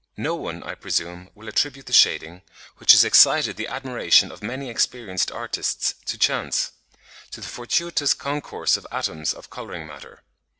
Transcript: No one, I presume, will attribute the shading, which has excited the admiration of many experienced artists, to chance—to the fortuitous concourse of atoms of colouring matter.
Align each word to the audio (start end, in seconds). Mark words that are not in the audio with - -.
No 0.17 0.33
one, 0.33 0.63
I 0.63 0.73
presume, 0.73 1.29
will 1.35 1.47
attribute 1.47 1.85
the 1.85 1.93
shading, 1.93 2.41
which 2.77 2.91
has 2.93 3.03
excited 3.03 3.55
the 3.55 3.67
admiration 3.67 4.31
of 4.31 4.41
many 4.41 4.67
experienced 4.67 5.31
artists, 5.31 5.93
to 6.07 6.17
chance—to 6.17 7.39
the 7.39 7.45
fortuitous 7.47 8.15
concourse 8.15 8.77
of 8.77 8.87
atoms 8.91 9.31
of 9.31 9.51
colouring 9.51 9.85
matter. 9.85 10.23